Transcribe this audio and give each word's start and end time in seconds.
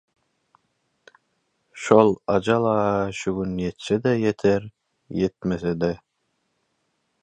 -Şol 1.81 2.09
ajal-a 2.35 2.77
şu 3.19 3.31
gün 3.37 3.53
ýetse-de 3.65 4.11
ýeter, 4.23 4.61
ýetmese-de. 5.21 5.91